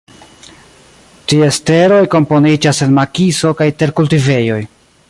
[1.33, 4.61] Ties teroj komponiĝas el makiso kaj terkultivejoj.